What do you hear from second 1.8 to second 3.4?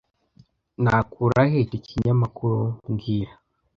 kinyamakuru mbwira